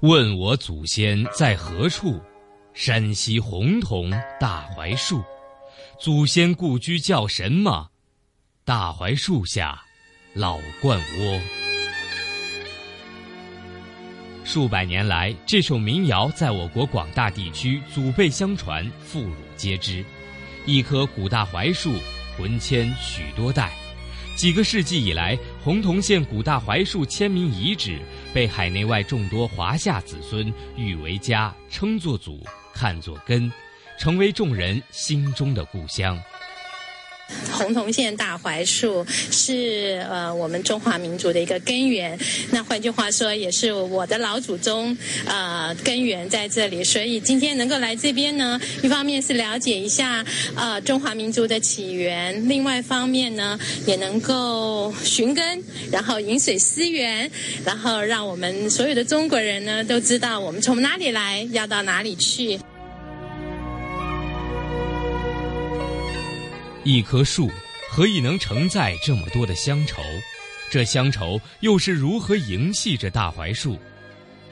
[0.00, 2.20] 问我祖先在何处？
[2.74, 5.22] 山西洪洞大槐树，
[6.00, 7.90] 祖先故居叫什么？
[8.64, 9.78] 大槐树下，
[10.32, 11.40] 老鹳窝。
[14.42, 20.02] 数百年来，这首民谣在我国广大地区祖辈相传，妇孺皆知。
[20.64, 21.92] 一棵古大槐树，
[22.38, 23.70] 魂牵许多代。
[24.34, 28.00] 几个世纪以来，洪洞县古大槐树签名遗址
[28.32, 32.42] 被海内外众多华夏子孙誉为家，称作祖。
[32.72, 33.50] 看作根，
[33.98, 36.20] 成为众人心中的故乡。
[37.52, 42.18] 洪洞县大槐树是呃我们中华民族的一个根源，
[42.50, 46.82] 那换句话说，也是我的老祖宗呃根源在这里。
[46.82, 50.24] 所以今天能够来这边呢，一方面是了解一下
[50.56, 57.30] 呃中华民族的起源，另外一方面呢也能够寻根，然后饮水思源，
[57.64, 62.58] 然后让我们所有的中国人呢都知道我们从哪里来，要到哪里去。
[66.84, 67.48] 一棵树
[67.88, 70.02] 何以能承载这么多的乡愁？
[70.68, 73.78] 这乡愁又是如何萦系着大槐树？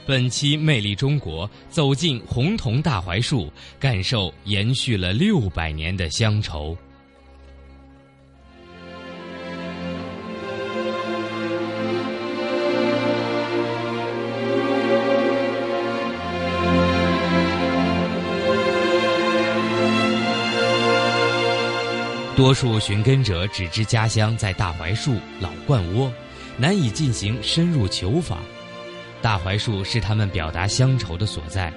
[0.07, 6.77] 本期《魅力中国》走进红桐大槐树，感受延续了六百年的乡愁。
[22.41, 26.11] 多数寻根者只知家乡在大槐树、老鹳窝，
[26.57, 28.41] 难以进行深入求访。
[29.21, 31.71] 大槐树是他们表达乡愁的所在。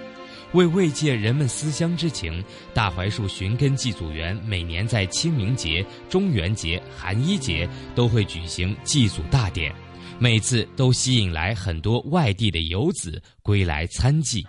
[0.53, 2.41] 为慰藉人们思乡之情，
[2.73, 9.75] 大槐树寻根祭祖园每年在清明节、中元节、寒衣节都会举行祭祖大典，
[10.17, 14.41] 每次都吸引来很多外地的游子归来参祭。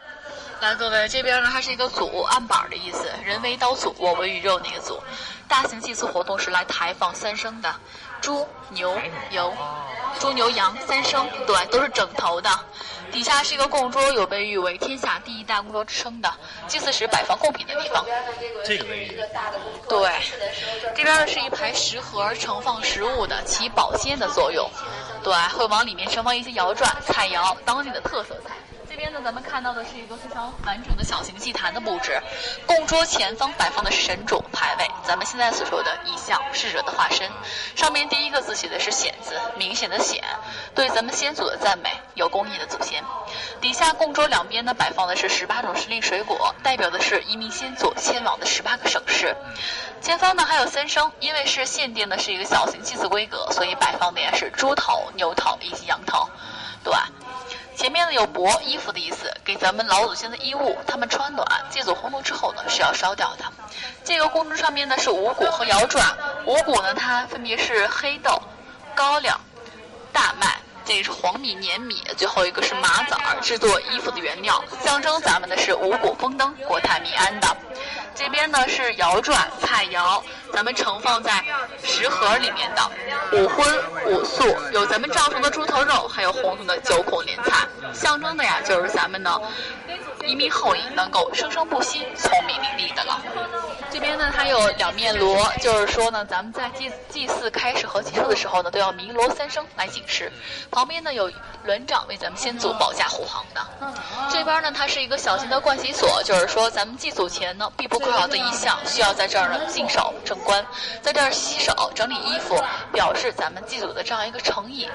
[0.65, 4.99] 来，各位，这边呢，它是一个组，案板的意思，人为刀俎，我为鱼肉那个组。
[5.47, 7.71] 大型祭祀活动是来抬放三牲的，
[8.23, 8.99] 猪、牛、
[9.31, 9.53] 羊。
[10.19, 12.49] 猪牛羊三牲，对，都是整头的。
[13.13, 16.33] 底下是一个供桌，有被誉为天下第一大供桌之称的
[16.67, 18.03] 祭祀时摆放贡品的地方。
[18.65, 19.29] 这个位置，
[19.87, 20.11] 对，
[20.97, 24.67] 这边呢是一排食盒，盛放食物的，起保鲜的作用。
[25.23, 28.55] 对，会往里面盛放一些摇转菜肴，当地的特色菜。
[28.95, 32.23] 这边呢，咱们看到的是一个非常完整的小型祭坛的布置，
[32.65, 37.29] 供桌前方摆放的是神主牌位，咱们现在所说的异象逝者的化身。
[37.75, 40.23] 上面第一个字写的是显字，明显的显，
[40.77, 43.03] 对咱们先祖的赞美，有功业的祖先。
[43.61, 49.37] 底下供桌两边呢，摆放的是十八种时令水果，代表的是移民先祖迁往的十八个省市。
[50.03, 56.29] 前方呢还有三牲，因为是限定的是一个小型祭祀规格，所以摆放的也是猪头、牛头以及羊头，
[56.85, 57.09] 对吧？
[57.77, 61.47] 前面呢有帛衣服的意思，给咱们老祖先的衣物，他们穿暖。
[61.71, 63.45] 祭祖红炉之后呢是要烧掉的。
[64.05, 66.17] 这个供桌上面呢是五谷和摇转，
[66.47, 68.41] 五谷呢它分别是黑豆、
[68.95, 69.41] 高粱、
[70.13, 77.57] 大麦，这是黄米、粘米，最后一个是麻枣儿，制作衣服的原料，象征咱们的是五谷丰登、国泰民安的。
[78.15, 81.45] 这边呢是摇转菜肴，咱们盛放在
[81.83, 82.91] 食盒里面的
[83.33, 83.67] 五荤
[84.07, 89.41] 五素，有咱们赵城的猪头肉，还有红铜的九孔莲菜，象征的呀就是咱们呢
[90.25, 93.21] 移民后裔能够生生不息、聪明伶俐的了。
[93.91, 100.33] 这边呢它有两面锣，就是说呢咱们在祭祭祀开始和结束的时候呢都要鸣锣三声来警示。
[100.71, 101.31] 旁边呢有
[101.65, 103.61] 轮长为咱们先祖保驾护航的。
[104.31, 110.65] 这边呢它是一个小型的盥洗所，就是说咱们祭祖前呢必不可少的一项，需要在这儿呢净手正观，
[111.01, 112.55] 在这儿洗手整理衣服，
[112.93, 114.89] 表示咱们祭祖的这样一个诚意。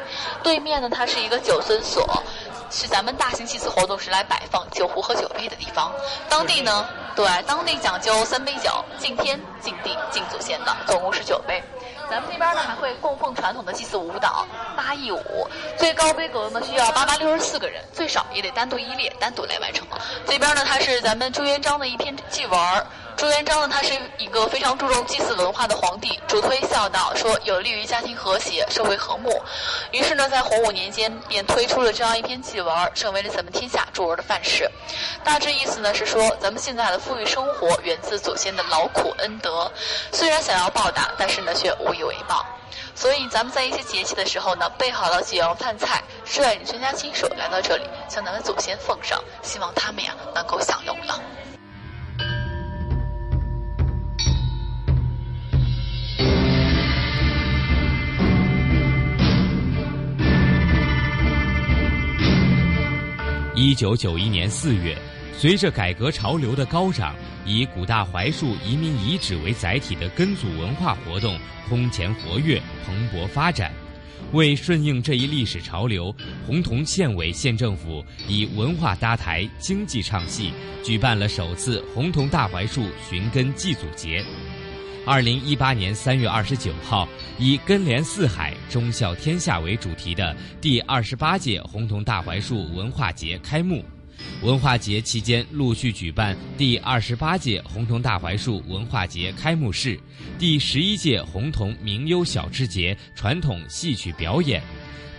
[0.43, 2.23] 对面呢它是一个酒尊所。
[2.71, 5.91] 是咱们大型祭祀活动时来摆放酒壶和酒杯的地方。
[6.29, 11.63] 当地呢，对，当地讲究三杯酒，敬天、敬地、敬祖先的，总共是九杯。
[12.09, 15.47] 咱们那边呢还会供奉传统的祭祀舞蹈八佾舞，
[15.77, 19.87] 最高规格呢需要八八六十四个人，最少也得单独一列，单独来完成。
[20.25, 22.85] 这边呢它是咱们朱元璋的一篇祭文儿。
[23.15, 29.29] 朱元璋呢，他是一个非常注重祭祀文化的皇帝，主推孝道，说有利于家庭和谐、社会和睦。
[29.91, 34.71] 于是呢，在洪武年间便推出了这样一篇祭文，成为了咱们天下诸儿的范式。
[35.21, 39.69] 大致意思呢是说，咱们现在的富裕生活源自祖先的劳苦恩德，
[40.13, 42.45] 虽然想要报答，但是呢却无以以为报。
[42.95, 51.21] 所以咱们在一些节气的时候呢，备好了几样饭菜，率领全家亲属来到这里，向咱们祖先奉上，希望他们呀能够享用了。
[63.55, 64.97] 一九九一年四月，
[65.39, 67.15] 随着改革潮流的高涨，
[67.45, 73.71] 以古大槐树移民遗址为载体的根祖文化活动空前活跃、蓬勃发展。
[74.33, 76.13] 为顺应这一历史潮流，
[76.45, 80.51] 洪洞县委县政府以文化搭台、经济唱戏，
[80.83, 84.21] 举办了首次洪洞大槐树寻根祭祖节。
[85.05, 93.81] 二零一八年三月二十九号，以“根连四海，忠孝天下”为主题的第二十八届洪洞大槐树文化节开幕。
[94.41, 99.99] 文化节期间，陆续举办第二十八届洪桐大槐树文化节开幕式、
[100.37, 104.61] 第十一届洪桐名优小吃节传统戏曲表演、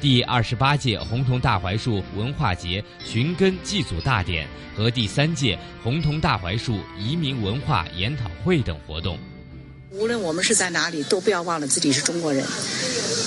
[0.01, 9.19] 第二十八届洪桐大槐树文化节寻根祭祖大典和第三届洪桐大槐树移民文化研讨会等活动。
[9.93, 12.47] 无论我们是在哪里，都不要忘了自己是中国人，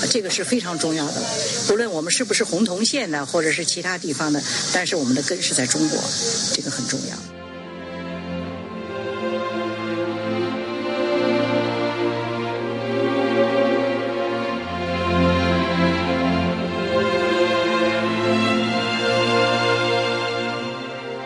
[0.09, 1.22] 这个是非常重要的。
[1.70, 4.41] 无论我们是不是洪洞县的，或者是其他地方的，
[4.74, 6.01] 但是我们的根是在中国，
[6.53, 7.18] 这个很重要。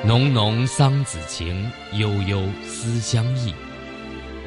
[0.04, 3.54] 浓浓桑梓情，悠悠思乡意。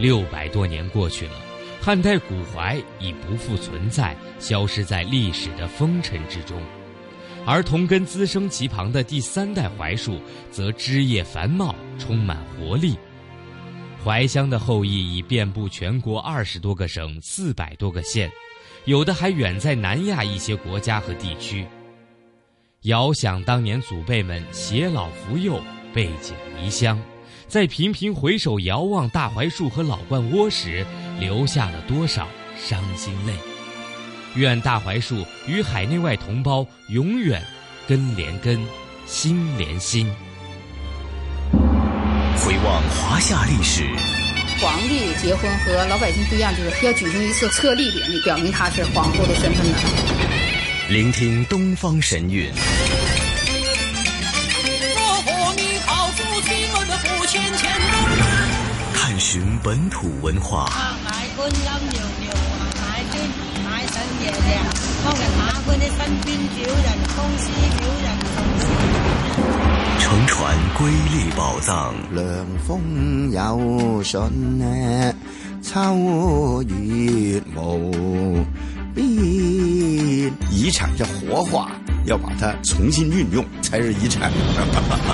[0.01, 1.33] 六百多年过去了，
[1.79, 6.59] 汉代古槐已不复存在，消失在历史的风尘之中。
[7.45, 10.19] 而同根滋生其旁的第三代槐树，
[10.51, 12.97] 则枝叶繁茂，充满活力。
[14.03, 18.31] 槐香的后裔已遍布全国二十多个省、四百多个县，
[18.87, 21.67] 有的还远在南亚一些国家和地区。
[22.83, 26.99] 遥想当年祖辈们携老扶幼，背井离乡。
[27.51, 30.87] 在频频回首遥望大槐树和老鹳窝时，
[31.19, 33.33] 流下了多少伤心泪？
[34.37, 37.43] 愿大槐树与海内外同胞永远
[37.89, 38.65] 根连根，
[39.05, 40.09] 心连心。
[42.37, 43.83] 回望华夏历史，
[44.61, 49.79] 皇帝结婚和老百姓不一样，就是要举行一次册立典礼，表明他是皇后的身份的。
[50.89, 52.49] 聆听东方神韵。
[58.95, 60.69] 探寻本土文化。
[69.99, 71.95] 乘船瑰丽宝藏。
[72.13, 72.25] 凉
[72.67, 75.15] 风有信呢，
[75.63, 78.45] 秋月无
[78.95, 79.07] 边。
[80.51, 81.71] 遗产要活化，
[82.07, 84.31] 要把它重新运用，才是遗产。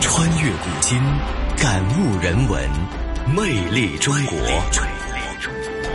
[0.01, 0.99] 穿越古今，
[1.57, 2.71] 感悟人文，
[3.35, 4.37] 魅力中国。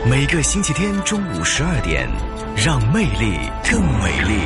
[0.09, 2.09] 每个星期天中午十二点，
[2.57, 3.37] 让魅力
[3.69, 4.41] 更美丽。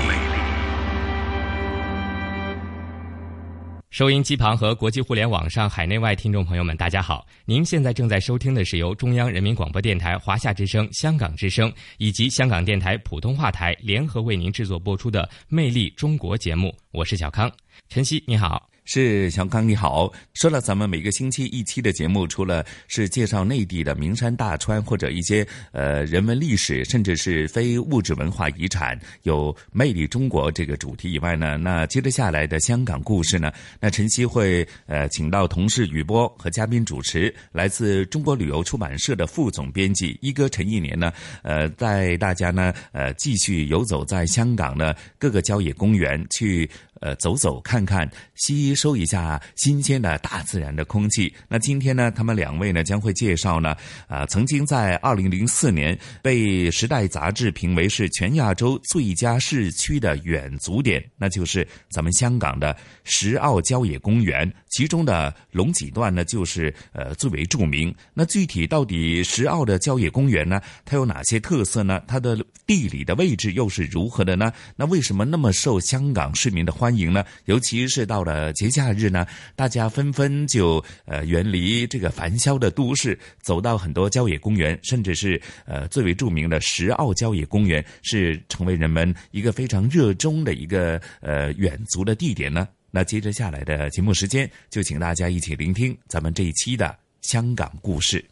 [3.91, 7.25] 收音机旁和国际互联网上海内外听众朋友们，大家好！
[7.45, 17.49] 您现在正在收听的是由中央人民广播电台华夏之声、香港之声以及香港电台普通话台联合为您制作播出的《魅力中国》节目，我是小康。
[17.87, 18.69] 晨曦，你好。
[18.85, 41.11] 是小康你好，说了咱们每个星期一期的节目，除了是介绍内地的名山大川或者一些呃人文历史，甚至是非物质文化遗产，有魅力中国这个主题以外呢，那接着下来的香港故事呢，那晨曦会呃请到同事雨波和嘉宾主持，来自中国旅游出版社的副总编辑一哥陈一年呢，
[41.41, 46.69] 呃带大家呢呃继续游走在香港的各个郊野公园去。
[47.01, 51.33] 呃，走走看看，吸收一下新鲜的大自然的空气。
[51.47, 53.75] 那今天呢，他们两位呢将会介绍呢，
[54.07, 64.51] 啊，曾经在二零零四年被《时代》杂志评为是全亚洲最佳市区的远足点，那就是咱们香港的石澳郊野公园。
[64.69, 67.93] 其中的龙脊段呢，就是呃最为著名。
[68.13, 72.01] 那具体到底石澳的郊野公园呢，它有哪些特色呢？
[72.07, 72.37] 它的
[72.67, 74.51] 地理的位置又是如何的呢？
[74.75, 77.25] 那为什么那么受香港市民的欢欢迎呢？
[77.45, 79.25] 尤其是到了节假日呢，
[79.55, 92.67] 大家纷纷就呃远离这个繁嚣的都市，走到很多郊野公园，甚至是呃最为著名的石澳郊野公园，是成为人们一个非常热衷的一个呃远足的地点呢？
[92.91, 98.23] 那接着下来的节目时间，就请大家一起聆听咱们这一期的香港故事。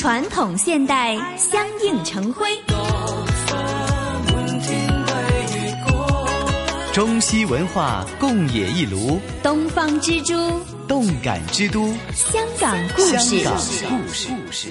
[0.00, 2.46] 传统现代相映成辉，
[6.94, 10.32] 中西文化共冶一炉，东方之珠，
[10.88, 13.40] 动感之都，香港故事。
[13.40, 14.68] 香港故事。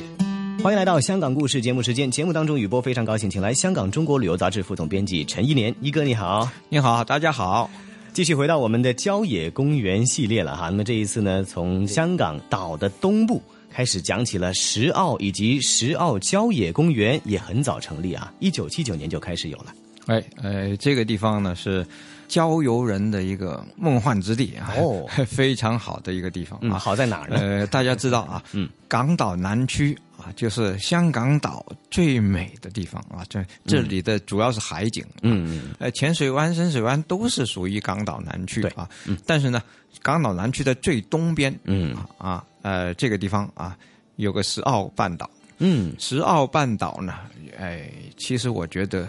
[0.64, 2.10] 欢迎来到香港故事节目时间。
[2.10, 7.70] 节目当中，雨波非常高兴，请来香港中国旅游杂志副总编辑陈一年一哥，你好，你好，大家好。
[8.14, 10.70] 继续回到我们的郊野公园系列了哈。
[10.70, 13.40] 那么这一次呢，从香港岛的东部
[13.70, 19.74] 开始讲起了石澳以及石澳郊野公园，也很早成立啊，一九七九年就开始有了。
[20.08, 21.86] 哎，呃，这个地方呢是
[22.30, 26.80] 郊游人的一个梦幻之地啊，哦， 非常好的一个地方啊。
[26.80, 27.38] 好在哪儿呢？
[27.40, 29.98] 呃，大家知道啊， 嗯，港岛南区。
[30.20, 33.24] 啊，就是香港岛最美的地方啊！
[33.30, 38.86] 这这里的主要是海景，嗯嗯，呃，浅水湾、深水湾都是属于港岛南区啊。
[39.26, 39.64] 但是呢，
[40.02, 43.78] 港岛南区的最东边，嗯啊，呃，这个地方啊，
[44.18, 47.14] 有个石澳半岛，嗯，石澳半岛呢，
[47.58, 49.08] 哎，其实我觉得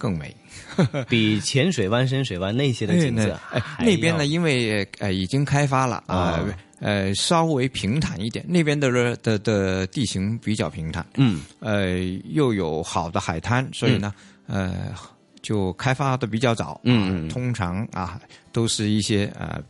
[0.00, 0.34] 更美，
[1.06, 6.42] 比浅水湾、深水湾那些的景色，哎，那边呢，因为呃已经开发了啊。
[6.82, 11.98] 呃，稍微平坦一点，那边的的的地形比较平坦，嗯，呃，
[12.30, 14.14] 又有好的海滩，所以呢，
[14.46, 14.86] 呃，
[15.42, 18.18] 就开发的比较早，嗯，通常啊，
[18.50, 19.60] 都是一些呃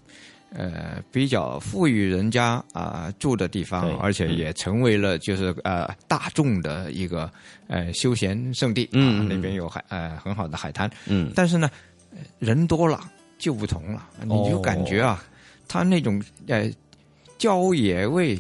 [0.52, 7.30] 呃比较富裕人家啊住的地方，而且也成为了就是呃大众的一个
[7.68, 11.70] 呃休闲胜地，嗯，那边有海呃很好的海滩，嗯，但是呢，
[12.38, 13.00] 人多了
[13.38, 15.24] 就不同了，你就感觉啊，
[15.66, 16.70] 他那种呃。
[17.40, 18.36] 郊野味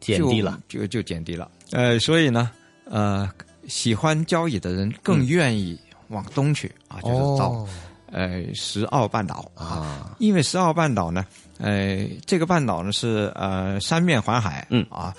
[0.00, 1.50] 减低了，就就减低了。
[1.70, 2.50] 呃，所以呢，
[2.84, 3.26] 呃，
[3.68, 7.66] 喜欢郊野的人更愿意往东去啊，就是到
[8.12, 9.50] 呃石澳半岛。
[9.54, 10.14] 啊。
[10.18, 11.24] 因为石澳半岛呢，
[11.58, 14.86] 呃，这个半岛呢是呃三面环海，嗯。
[14.90, 15.14] 啊，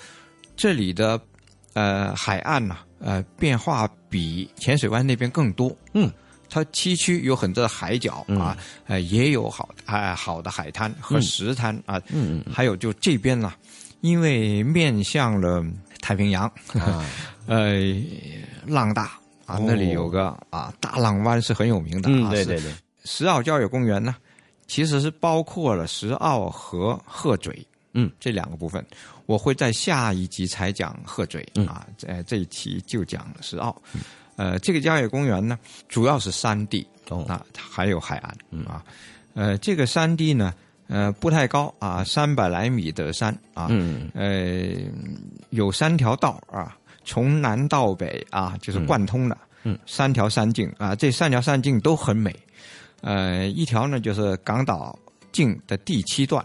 [0.56, 1.20] 这里的
[1.74, 6.10] 呃海岸呢，呃变化比浅水湾那边更多，嗯。
[6.52, 8.56] 它崎岖有很多的海角啊，
[8.88, 13.52] 呃，也有好哎好的海滩和石滩啊，嗯，还有就这边呢，
[14.00, 15.64] 因为面向了
[16.00, 16.52] 太平洋，
[17.46, 17.78] 呃，
[18.66, 19.12] 浪大
[19.50, 22.72] 啊，那里有个啊大浪湾是很有名的，嗯，对对对，
[23.04, 24.14] 石澳郊野公园呢，
[24.66, 28.84] 其实是包括了石澳和鹤嘴，嗯，这两个部分，
[29.26, 33.74] 我会在下一集才讲鹤嘴、啊，在这一期就讲石澳。
[34.36, 36.86] 呃，这个郊野公园呢，主要是山地
[37.26, 38.82] 啊，还有海岸啊。
[39.34, 40.54] 呃，这个山地呢，
[40.88, 44.10] 呃，不太高啊，三百来米的山啊，嗯。
[44.14, 44.72] 呃，
[45.50, 46.76] 有三条道啊，
[47.10, 52.32] 从南到北啊，就是贯通的，嗯，三条山径啊，这三条山径都很美。
[53.00, 54.96] 呃，一条呢就是港岛
[55.32, 56.44] 径的第七段，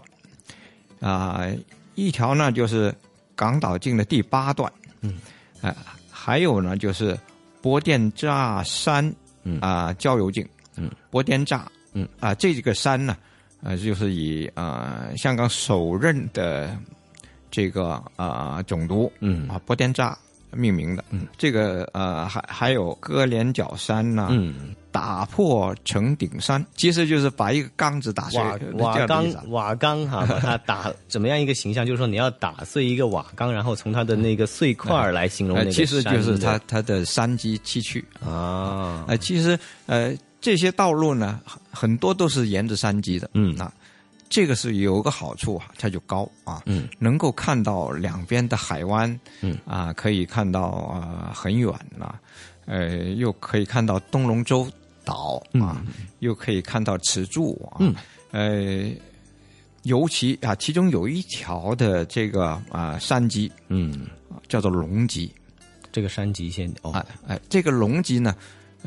[0.98, 1.46] 啊、
[1.94, 2.92] 一条呢就是
[3.36, 5.20] 港岛径的第八段，嗯，
[5.60, 5.72] 啊、
[6.10, 7.16] 还有呢就是
[7.62, 9.14] 波电乍山，
[9.44, 9.60] 嗯。
[9.60, 10.44] 啊、郊游径，
[10.74, 13.16] 嗯，波电乍，嗯，啊、这个山呢，
[13.62, 16.76] 呃，就是以呃香港首任的
[17.52, 19.48] 这个啊、总督，嗯。
[19.48, 20.18] 啊波电乍
[20.52, 28.40] 命名的，嗯，这个呃还还有割连角山呐、嗯，打破城顶山，其实就是把一个缸子打碎，
[28.74, 31.84] 瓦缸瓦缸哈，把它打怎么样一个形象？
[31.86, 39.04] 就是说你要打碎一个瓦缸，然后从它的那个碎块儿来形容那个呃其实就是它它的山脊崎岖啊。
[39.08, 43.56] 呃，其实呃这些道路呢，很很多都是沿着山脊的，嗯。
[43.58, 43.72] 啊，
[44.28, 49.56] 这个是有个好处啊，它就高啊，嗯，能够看到两边的海湾，嗯。
[49.66, 52.20] 啊，可以看到啊、很远啊，
[52.66, 54.70] 呃，又可以看到东龙洲
[55.04, 55.82] 岛啊，
[56.20, 57.94] 又可以看到赤柱啊，嗯，
[58.32, 58.90] 呃。
[59.82, 64.08] 尤其啊，其中有一条的这个啊山脊，嗯，
[64.48, 65.32] 叫做龙脊，
[65.92, 68.34] 这个山脊线哦，哎哎，这个龙脊呢，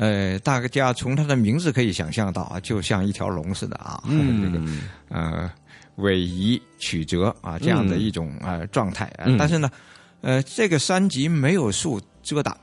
[0.00, 4.40] 呃，大家从它的名字可以想象到啊，就像一条龙似的啊，嗯。
[4.40, 4.64] 这个
[5.10, 5.52] 呃
[5.96, 9.70] 尾移曲折啊这样的一种呃状态但是呢，
[10.22, 12.56] 呃，这个山脊没有树遮挡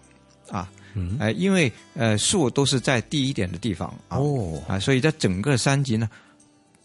[0.49, 0.67] 啊。
[0.95, 1.15] 嗯。
[1.19, 4.59] 呃，因为呃树都是在低一点的地方啊，哦。
[4.67, 6.09] 啊，所以在整个山脊呢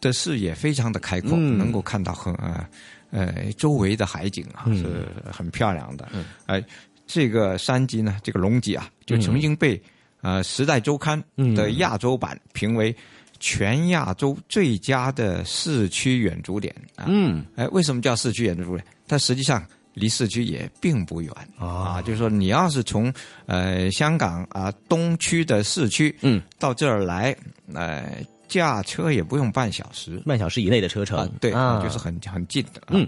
[0.02, 1.56] 的视野非常的开阔，嗯。
[1.56, 2.68] 能够看到很呃
[3.10, 4.76] 呃周围的海景啊、嗯。
[4.76, 6.06] 是很漂亮的。
[6.44, 6.62] 哎、
[7.06, 9.82] 这个山脊呢，这个龙脊啊，就曾经被、
[10.22, 12.94] 呃《时代周刊》的亚洲版评为
[13.38, 17.04] 全亚洲最佳的市区远足点啊。
[17.08, 18.84] 嗯，哎，为什么叫市区远足点？
[19.06, 19.62] 它实际上
[19.94, 23.12] 离市区也并不远啊，就是说你要是从
[23.46, 27.36] 呃香港啊、东区的市区，嗯，到这儿来，
[27.74, 33.06] 呃，驾车也不用半小时，半小时以内的车程，啊对，啊就是很很近的，啊嗯，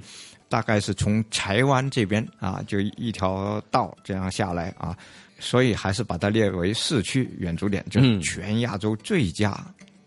[0.49, 4.95] 大概是从柴湾这边啊，就一条道这样下来啊，
[5.39, 9.59] 所以还是把它列为市区远足点，就是嗯全亚洲最佳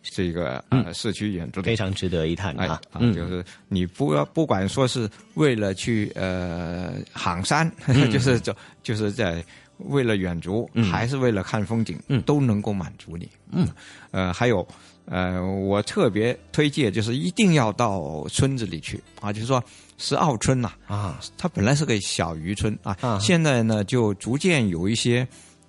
[0.01, 2.80] 这个呃市区远足点，非常值得一探哎啊
[3.13, 8.09] 就是你不要不管说是为了去呃行山，嗯。
[8.11, 9.43] 就是就就是在
[9.78, 10.84] 为了远足，嗯。
[10.91, 12.21] 还是为了看风景，嗯。
[12.23, 13.30] 都能够满足你。
[13.51, 13.67] 嗯，
[14.11, 14.67] 呃，还有
[15.05, 19.01] 呃，我特别推荐就是一定要到村子里去。
[19.21, 19.63] 啊，就是说
[19.97, 23.19] 石澳村呐啊，它本来是个小渔村啊，啊。
[23.19, 25.28] 现在呢就逐渐有一些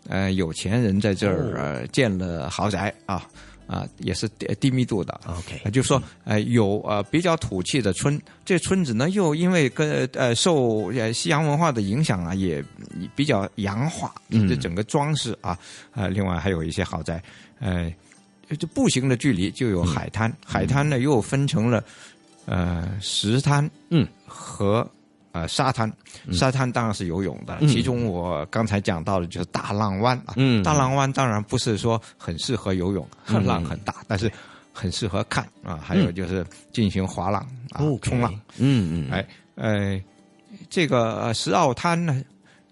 [0.08, 3.26] 呃有钱人在这儿、建了豪宅啊。
[3.68, 5.20] 啊，也是低低密度的。
[5.26, 12.64] OK，呃就是说，呃，有呃比较土气的村，这村子呢又因为跟呃受呃西洋文化的影响啊，也
[13.14, 14.48] 比较洋化，嗯。
[14.48, 15.56] 这整个装饰啊，
[15.94, 17.22] 呃，另外还有一些豪宅，
[17.60, 17.92] 呃，
[18.58, 21.84] 就步行的距离就有海滩，海滩呢又分成了
[22.46, 24.90] 呃石滩，嗯，和
[25.42, 25.90] 呃沙滩，
[26.32, 27.68] 沙滩当然是游泳的，嗯。
[27.68, 30.62] 其中我刚才讲到的就是大浪湾啊，嗯。
[30.62, 34.30] 大浪湾当然不是说很适合游泳，很 浪很大，但是
[34.72, 37.40] 很适合看啊，还有就是进行滑浪
[37.72, 39.26] 啊、冲浪，嗯嗯，哎
[39.56, 40.00] 呃，
[40.70, 42.22] 这个呃石澳滩呢，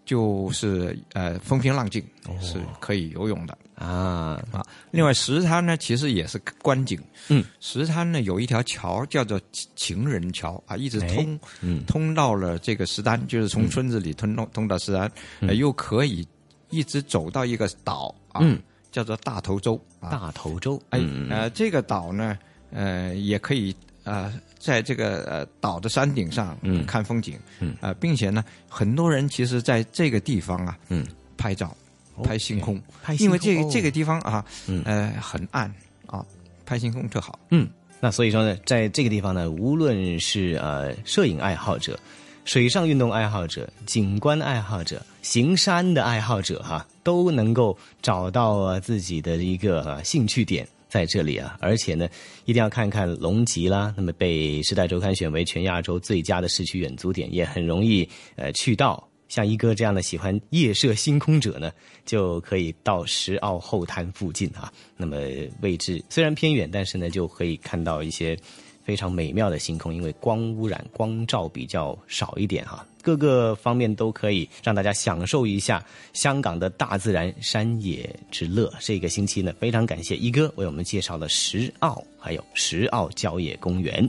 [0.04, 2.04] 就是呃风平浪静，
[2.40, 4.42] 是可以游泳的啊。
[4.50, 4.66] 啊。
[4.90, 9.40] 另外石滩呢，其实也是观景，嗯，石滩呢有一条桥叫做
[9.74, 11.84] 情人桥啊，一直哎通、嗯。
[11.86, 15.10] 通到了这个石滩，就是从村子里通通通到石滩，
[15.40, 15.48] 嗯。
[15.48, 16.26] 呃又可以
[16.70, 18.58] 一直走到一个岛啊，嗯。
[18.90, 20.10] 叫做大头洲啊。
[20.10, 22.38] 大头洲，哎嗯，呃，这个岛呢，
[22.70, 23.74] 呃，也可以
[24.04, 26.86] 呃，在这个呃岛的山顶上嗯。
[26.86, 27.76] 看风景，嗯。
[27.82, 31.06] 呃，并且呢，很多人其实在这个地方啊，嗯，
[31.36, 31.76] 拍照，
[32.22, 35.72] 拍星空，拍星因为这个这个地方啊，嗯呃，很暗
[36.06, 36.24] 啊，
[36.64, 37.38] 拍星空特好。
[37.50, 37.68] 嗯，
[38.00, 41.98] 那所以说呢，在这个地方呢，无论是呃摄影爱好者、
[42.44, 50.66] 水上运动爱好者、景观爱好者、行山的爱好者哈、都能够找到呃自己的一个、呃兴趣点。
[50.88, 52.08] 在这里啊，而且呢，
[52.44, 53.92] 一定要看看龙脊啦。
[53.96, 59.06] 那么被《时代周刊》选为全亚洲最佳的市区远足点，也很容易呃去到。
[59.28, 61.72] 像一哥这样的喜欢夜摄星空者呢，
[62.04, 64.72] 就可以到石澳后滩附近啊。
[64.96, 65.16] 那么
[65.62, 68.38] 位置虽然偏远，但是呢，就可以看到一些
[68.84, 78.72] 非常美妙的星空，因为光污染、光照比较少一点哈，各个方面都可以让大家享受一下香港的大自然山野之乐。
[78.78, 84.08] 这个星期呢，非常感谢一哥为我们介绍了石澳还有石澳郊野公园。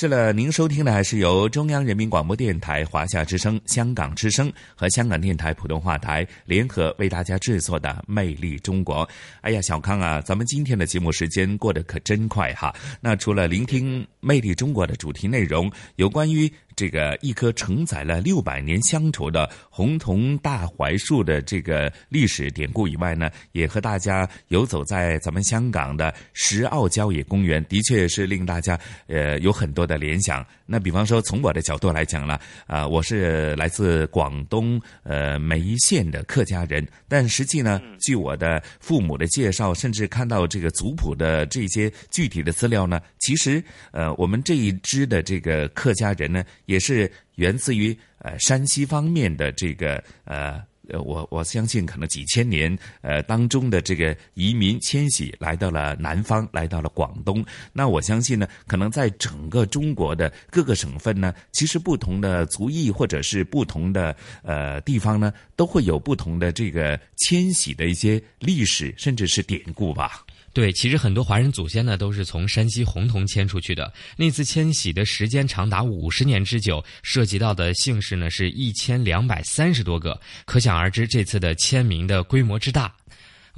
[0.00, 9.06] 是了，您收听的还是由中央人民广播电台、华夏之声、香港之声和香港电台普通话台联合为大家制作的《魅力中国》。
[9.42, 12.74] 哎呀，小康啊，咱们今天的节目时间过得可真快哈！
[12.98, 16.50] 那除了聆听《魅力中国》的主题内容，有关于。
[16.76, 30.46] 这个一棵承载了六百年乡愁的红桐大槐树的这个历史典故以外呢，也和大家游走在咱们香港的石澳郊野公园，的确是令大家呃有很多的联想。
[30.64, 46.44] 那比方说，从我的角度来讲呢，啊，我是来自广东呃梅县的客家人，但实际呢，据我的父母的介绍，甚至看到这个族谱的这些具体的资料呢，其实呃我们这一支的这个客家人呢。
[46.66, 50.62] 也是源自于呃山西方面的这个呃
[50.92, 57.44] 呃我我相信可能几千年呃当中的这个移民迁徙来到了南方，来到了广东。
[57.72, 70.24] 那我相信呢，可能在整个中国的各个省份呢，其实不同的族裔或者是不同的呃地方呢，都会有不同的这个迁徙的一些历史，甚至是典故吧。
[70.52, 73.92] 对，其实很多华人祖先呢都是从山西洪洞迁出去的。
[74.16, 82.92] 那次迁徙的时间长达五十年之久，涉及到的姓氏呢是一千两百三十多个，可想而知这次的迁民的规模之大。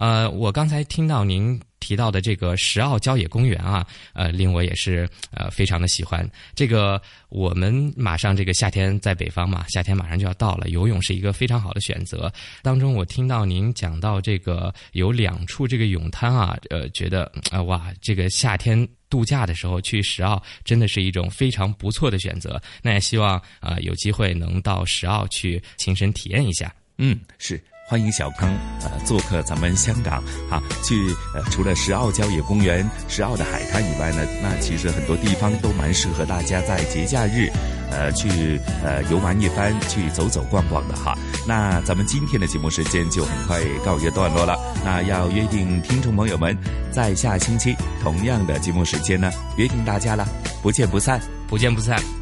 [0.02, 1.60] 呃，我刚才听到您。
[1.82, 6.24] 提到的这个石澳郊野公园啊，呃，令我也是呃非常的喜欢。
[6.54, 12.32] 这个我们马上这个夏天在北方嘛，夏天马上就要到了，游泳是一个非常好的选择。
[12.62, 22.62] 当中我听到您讲到这个有两处这个泳滩啊，呃，觉得啊哇，这个夏天度假的时候去石澳真的是一种非常不错的选择。
[22.80, 26.72] 那也希望啊有机会能到石澳去亲身体验一下。
[26.98, 27.60] 嗯，是。
[27.92, 30.62] 欢迎小康，呃，做客咱们香港哈。
[30.82, 37.50] 去呃，除了石澳郊野公园、石澳的海滩以外呢，那其实很多地方都蛮适合大家在节假日，
[37.90, 41.14] 呃，去呃游玩一番，去走走逛逛的哈。
[41.46, 46.56] 那咱们今天的节目时间就很快告一段落了，那要约定听众朋友们，
[46.90, 50.26] 在下星期同样的节目时间呢，约定大家了，
[50.62, 52.21] 不见不散，不见不散。